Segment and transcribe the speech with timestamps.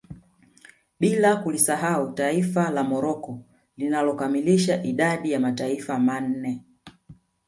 [0.99, 3.39] Bila kulisahau taifa la Morocco
[3.77, 6.65] linalo kamilisha idadi ya mataifa manne